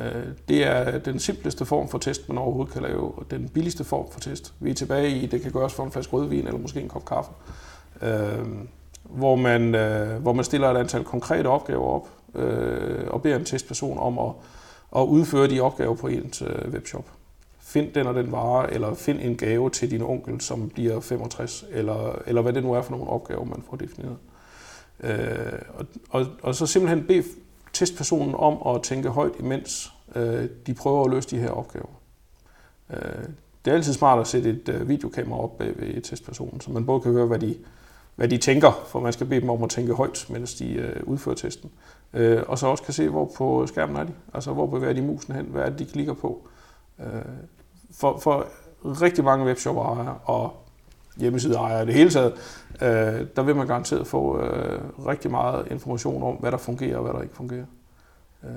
[0.00, 3.84] Øh, det er den simpleste form for test, man overhovedet kan lave, og den billigste
[3.84, 4.54] form for test.
[4.60, 7.04] Vi er tilbage i, det kan gøres for en flaske rødvin eller måske en kop
[7.04, 7.30] kaffe,
[8.02, 8.46] øh,
[9.02, 13.44] hvor, man, øh, hvor man stiller et antal konkrete opgaver op øh, og beder en
[13.44, 14.32] testperson om at,
[14.96, 17.04] at udføre de opgaver på ens øh, webshop.
[17.60, 21.64] Find den og den vare, eller find en gave til din onkel, som bliver 65,
[21.70, 24.16] eller, eller hvad det nu er for nogle opgaver, man får defineret.
[25.00, 27.24] Øh, og, og, og så simpelthen bede
[27.72, 32.00] testpersonen om at tænke højt, imens øh, de prøver at løse de her opgaver.
[32.90, 33.24] Øh,
[33.64, 36.86] det er altid smart at sætte et øh, videokamera op bag ved testpersonen, så man
[36.86, 37.56] både kan høre, hvad de,
[38.20, 41.02] hvad de tænker, for man skal bede dem om at tænke højt, mens de øh,
[41.02, 41.70] udfører testen.
[42.12, 44.12] Øh, og så også kan se, hvor på skærmen er de.
[44.34, 45.44] Altså, hvor bevæger de musen hen?
[45.44, 46.48] Hvad er det, de klikker på?
[46.98, 47.06] Øh,
[47.92, 48.46] for, for
[48.84, 50.52] rigtig mange webshop-ejere og
[51.16, 52.32] hjemmesideejere i det hele taget,
[52.82, 57.02] øh, der vil man garanteret få øh, rigtig meget information om, hvad der fungerer og
[57.02, 57.66] hvad der ikke fungerer.
[58.44, 58.50] Øh,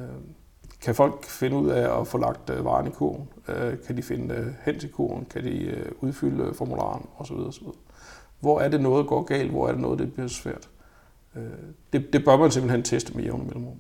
[0.82, 3.30] kan folk finde ud af at få lagt øh, varen i kurven?
[3.48, 5.26] Øh, kan de finde øh, hen til kurven?
[5.26, 7.06] Kan de øh, udfylde formularen?
[7.18, 7.36] Osv.
[7.36, 7.66] osv.
[8.44, 9.52] Hvor er det noget går galt?
[9.52, 10.70] Hvor er det noget, det bliver svært?
[11.36, 11.44] Øh,
[11.94, 13.78] det, det bør man simpelthen teste med jævne mellemrum.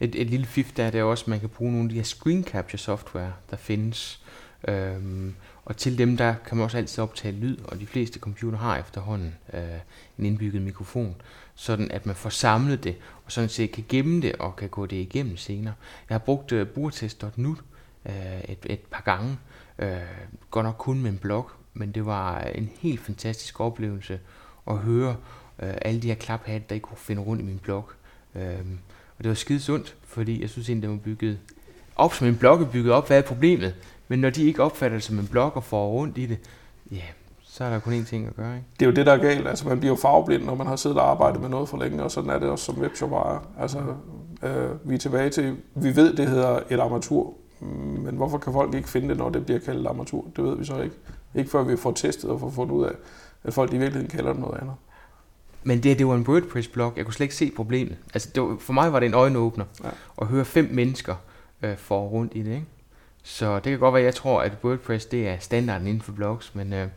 [0.00, 1.94] Et, et lille fif der er det også, at man kan bruge nogle af de
[1.94, 4.24] her screen capture software, der findes.
[4.68, 8.58] Øhm, og til dem der kan man også altid optage lyd, og de fleste computer
[8.58, 9.60] har efterhånden øh,
[10.18, 11.14] en indbygget mikrofon,
[11.54, 14.86] sådan at man får samlet det, og sådan set kan gemme det og kan gå
[14.86, 15.74] det igennem senere.
[16.08, 17.56] Jeg har brugt øh, brugertest.nu
[18.06, 19.38] øh, et, et par gange,
[19.78, 19.96] øh,
[20.50, 24.20] godt nok kun med en blog, men det var en helt fantastisk oplevelse
[24.70, 25.16] at høre
[25.62, 27.90] øh, alle de her klaphatte, der ikke kunne finde rundt i min blog.
[28.34, 28.58] Øh,
[29.18, 31.38] og det var skide sundt, fordi jeg synes egentlig, det var bygget
[31.96, 33.06] op som en blog er bygget op.
[33.06, 33.74] Hvad er problemet?
[34.08, 36.38] Men når de ikke opfatter det som en blog og får rundt i det,
[36.90, 37.02] ja,
[37.42, 38.54] så er der kun én ting at gøre.
[38.56, 38.66] Ikke?
[38.80, 39.48] Det er jo det, der er galt.
[39.48, 42.02] Altså, man bliver jo farveblind, når man har siddet og arbejdet med noget for længe,
[42.02, 43.42] og sådan er det også som webshop.
[43.60, 43.78] Altså,
[44.42, 47.34] øh, vi er tilbage til, vi ved, det hedder et armatur,
[48.04, 50.24] men hvorfor kan folk ikke finde det, når det bliver kaldt armatur?
[50.36, 50.96] Det ved vi så ikke.
[51.34, 52.92] Ikke før vi får testet og får fundet ud af,
[53.44, 54.74] at folk i virkeligheden kalder det noget andet.
[55.64, 56.92] Men det, det var en WordPress-blog.
[56.96, 57.96] Jeg kunne slet ikke se problemet.
[58.14, 59.88] Altså, det var, for mig var det en øjenåbner ja.
[60.20, 61.14] at høre fem mennesker
[61.62, 62.52] øh, få rundt i det.
[62.52, 62.66] Ikke?
[63.22, 66.12] Så det kan godt være, at jeg tror, at WordPress det er standarden inden for
[66.12, 66.72] blogs, men...
[66.72, 66.88] Øh,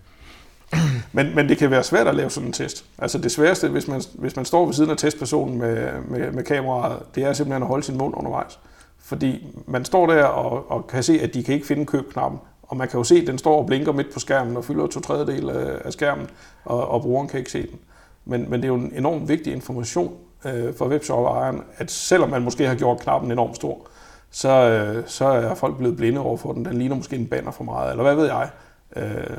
[1.14, 2.86] men, men det kan være svært at lave sådan en test.
[2.98, 6.44] Altså det sværeste, hvis man, hvis man står ved siden af testpersonen med, med, med
[6.44, 8.60] kameraet, det er simpelthen at holde sin mund undervejs.
[9.00, 12.40] Fordi man står der og, og kan se, at de kan ikke finde købknappen.
[12.70, 14.88] Og man kan jo se, at den står og blinker midt på skærmen og fylder
[14.88, 15.50] to tredjedel
[15.86, 16.30] af skærmen,
[16.66, 17.80] og, og brugeren kan ikke se den.
[18.26, 22.42] Men, men det er jo en enormt vigtig information øh, for webshop-ejeren, at selvom man
[22.42, 23.88] måske har gjort knappen enormt stor,
[24.32, 26.66] så, øh, så er folk blevet blinde over for den.
[26.66, 28.50] Den ligner måske en banner for meget, eller hvad ved jeg.
[28.96, 29.38] Øh,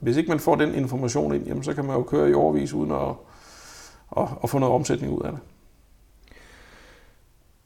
[0.00, 2.72] hvis ikke man får den information ind, jamen, så kan man jo køre i overvis
[2.72, 3.14] uden at,
[4.16, 5.40] at, at få noget omsætning ud af det.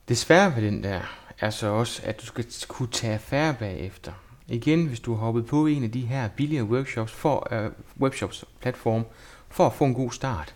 [0.08, 1.00] Desværre ved den der
[1.40, 4.12] er så også, at du skal kunne tage affære bagefter.
[4.50, 8.44] Igen, hvis du har hoppet på en af de her billigere workshops for, uh, webshops
[8.60, 9.04] platform
[9.48, 10.54] for at få en god start,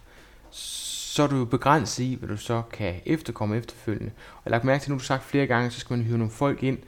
[0.50, 4.12] så er du jo begrænset i, hvad du så kan efterkomme efterfølgende.
[4.16, 6.06] Og jeg har lagt mærke til, nu du har sagt flere gange, så skal man
[6.06, 6.78] hyre nogle folk ind.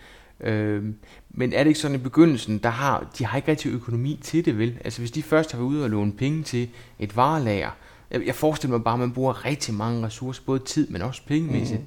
[0.41, 0.85] Øh,
[1.31, 4.45] men er det ikke sådan i begyndelsen, der har, de har ikke rigtig økonomi til
[4.45, 4.79] det, vel?
[4.85, 7.71] Altså hvis de først har været ude og låne penge til et varelager,
[8.11, 11.23] jeg, jeg forestiller mig bare, at man bruger rigtig mange ressourcer, både tid, men også
[11.27, 11.83] pengemæssigt.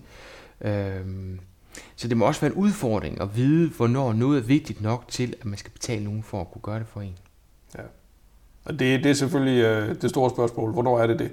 [0.61, 0.67] Mm.
[0.67, 1.05] Øh,
[1.95, 5.35] så det må også være en udfordring at vide, hvornår noget er vigtigt nok til,
[5.39, 7.15] at man skal betale nogen for at kunne gøre det for en.
[7.77, 7.83] Ja.
[8.65, 10.71] Og det, det er selvfølgelig øh, det store spørgsmål.
[10.71, 11.31] Hvornår er det det?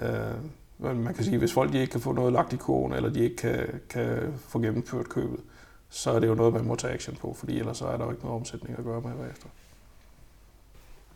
[0.00, 2.92] Øh, man kan sige, at hvis folk de ikke kan få noget lagt i kurven,
[2.92, 5.40] eller de ikke kan, kan få gennemført købet,
[5.88, 8.04] så er det jo noget, man må tage action på, fordi ellers så er der
[8.04, 9.48] jo ikke noget omsætning at gøre med bagefter.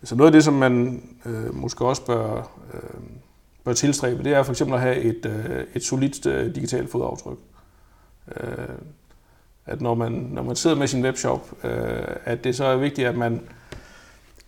[0.03, 2.99] Så noget af det, som man øh, måske også bør, øh,
[3.63, 7.37] bør tilstræbe, det er for eksempel at have et, øh, et solidt øh, digitalt fodaftryk.
[8.39, 8.75] Øh,
[9.65, 13.07] at når man, når man sidder med sin webshop, øh, at det så er vigtigt,
[13.07, 13.41] at man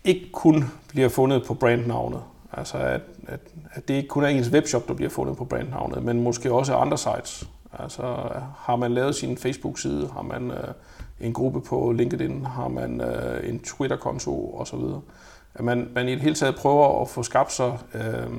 [0.04, 2.22] ikke kun bliver fundet på brandnavnet.
[2.52, 3.40] Altså at, at,
[3.72, 6.74] at det ikke kun er ens webshop, der bliver fundet på brandnavnet, men måske også
[6.74, 7.48] andre sites.
[7.78, 8.02] Altså
[8.56, 10.68] har man lavet sin Facebook-side, har man øh,
[11.20, 14.80] en gruppe på LinkedIn, har man øh, en Twitter-konto osv.
[15.54, 18.30] At man, man i det hele taget prøver at få skabt sig øh,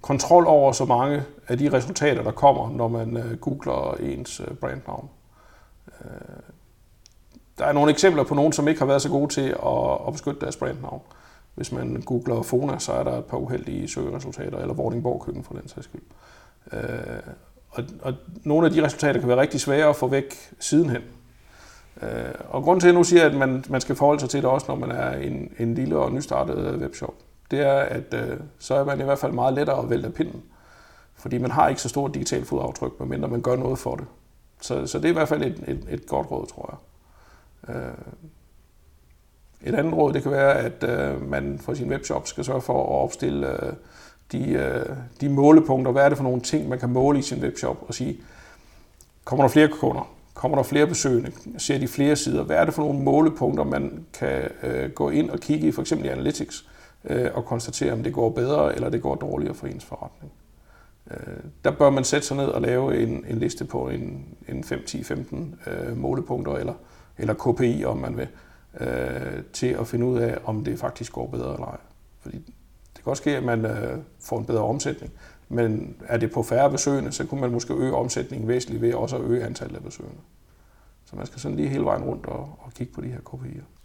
[0.00, 4.54] kontrol over så mange af de resultater, der kommer, når man øh, googler ens øh,
[4.54, 5.10] brandnavn.
[6.04, 6.10] Øh,
[7.58, 10.12] der er nogle eksempler på nogen, som ikke har været så gode til at, at
[10.12, 11.02] beskytte deres brandnavn.
[11.54, 15.54] Hvis man googler Fona, så er der et par uheldige søgeresultater, eller Vordingborg Køkken for
[15.54, 16.02] den sags skyld.
[16.72, 17.34] Øh,
[17.70, 21.02] og, og nogle af de resultater kan være rigtig svære at få væk sidenhen.
[22.02, 24.42] Øh, og grund til, at jeg nu siger, at man, man skal forholde sig til
[24.42, 27.14] det også, når man er en, en lille og nystartet øh, webshop,
[27.50, 30.42] det er, at øh, så er man i hvert fald meget lettere at vælge pinden.
[31.14, 34.06] Fordi man har ikke så stort digitalt fodaftryk, medmindre man gør noget for det.
[34.60, 37.76] Så, så det er i hvert fald et, et, et godt råd, tror jeg.
[37.76, 37.92] Øh,
[39.62, 42.82] et andet råd, det kan være, at øh, man for sin webshop skal sørge for
[42.82, 43.72] at opstille øh,
[44.32, 44.86] de, øh,
[45.20, 45.92] de målepunkter.
[45.92, 48.20] Hvad er det for nogle ting, man kan måle i sin webshop og sige,
[49.24, 50.14] kommer der flere kunder?
[50.34, 51.32] Kommer der flere besøgende?
[51.58, 52.42] Ser de flere sider?
[52.42, 55.80] Hvad er det for nogle målepunkter, man kan øh, gå ind og kigge i, for
[55.80, 56.68] eksempel i Analytics,
[57.04, 60.32] øh, og konstatere, om det går bedre eller det går dårligere for ens forretning?
[61.10, 64.64] Øh, der bør man sætte sig ned og lave en, en liste på en, en
[64.64, 66.74] 5, 10, 15 øh, målepunkter, eller,
[67.18, 68.28] eller KPI, om man vil,
[68.80, 71.78] øh, til at finde ud af, om det faktisk går bedre eller ej.
[72.20, 72.36] Fordi
[72.96, 75.12] det kan også ske, at man øh, får en bedre omsætning,
[75.48, 79.16] men er det på færre besøgende, så kunne man måske øge omsætningen væsentligt ved også
[79.16, 80.20] at øge antallet af besøgende.
[81.04, 83.77] Så man skal sådan lige hele vejen rundt og, og kigge på de her KPI'er.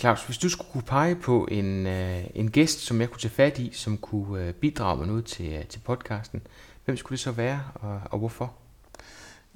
[0.00, 3.32] Claus, hvis du skulle kunne pege på en, øh, en gæst, som jeg kunne tage
[3.32, 6.42] fat i, som kunne øh, bidrage med noget til, øh, til podcasten,
[6.84, 8.52] hvem skulle det så være, og, og hvorfor?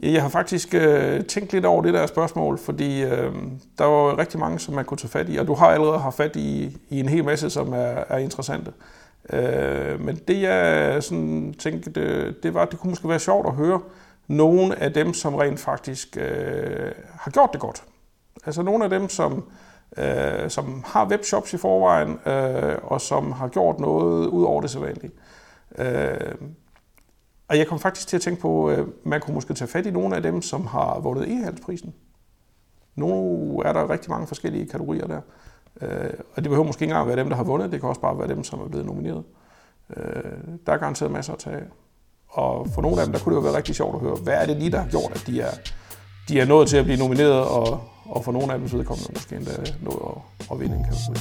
[0.02, 3.34] Ja, jeg har faktisk øh, tænkt lidt over det der spørgsmål, fordi øh,
[3.78, 6.16] der var rigtig mange, som man kunne tage fat i, og du har allerede haft
[6.16, 8.72] fat i, i en hel masse, som er, er interessante.
[9.32, 13.46] Øh, men det jeg sådan tænkte, det, det var, at det kunne måske være sjovt
[13.46, 13.80] at høre
[14.28, 17.82] nogle af dem, som rent faktisk øh, har gjort det godt.
[18.46, 19.44] Altså nogle af dem, som,
[19.98, 24.70] øh, som har webshops i forvejen, øh, og som har gjort noget ud over det
[24.70, 25.10] sædvanlige.
[25.78, 26.34] Øh,
[27.48, 29.86] og jeg kom faktisk til at tænke på, at øh, man kunne måske tage fat
[29.86, 31.94] i nogle af dem, som har vundet e-handelsprisen.
[32.94, 35.20] Nu er der rigtig mange forskellige kategorier der.
[35.80, 37.72] Øh, og det behøver måske ikke engang være dem, der har vundet.
[37.72, 39.24] Det kan også bare være dem, som er blevet nomineret.
[39.96, 40.22] Øh,
[40.66, 41.64] der er garanteret masser at tage af.
[42.28, 44.34] Og for nogle af dem, der kunne det jo være rigtig sjovt at høre, hvad
[44.34, 45.50] er det lige, der har gjort, at de er,
[46.28, 49.10] de er nået til at blive nomineret, og, og for nogle af dem så vedkommende
[49.14, 49.90] måske endda øh, nå
[50.40, 51.18] at, at vinde en kategori.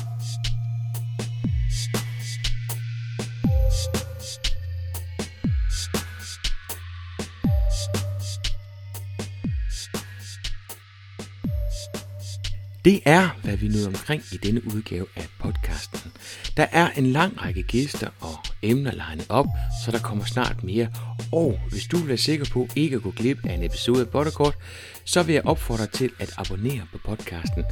[12.86, 16.12] Det er, hvad vi nåede omkring i denne udgave af podcasten.
[16.58, 19.46] Der er en lang række gæster og emner legnet op,
[19.86, 20.88] så der kommer snart mere.
[21.32, 24.10] Og hvis du vil være sikker på ikke at gå glip af en episode af
[24.10, 24.56] Butterkort,
[25.06, 27.64] så vil jeg opfordre dig til at abonnere på podcasten.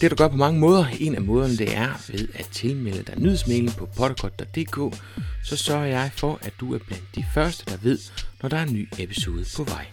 [0.00, 0.86] Det du gør på mange måder.
[1.00, 4.98] En af måderne det er ved at tilmelde dig nyhedsmailen på potterkort.dk,
[5.44, 7.98] så sørger jeg for, at du er blandt de første, der ved,
[8.42, 9.86] når der er en ny episode på vej.